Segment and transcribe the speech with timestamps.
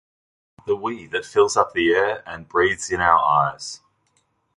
[0.65, 3.81] The "we" that fills up the air and breathes in our eyes.